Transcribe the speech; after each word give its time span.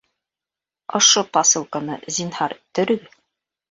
Ошо 1.01 1.23
посылканы, 1.37 2.01
зинһар, 2.19 2.61
төрөгөҙ 2.79 3.19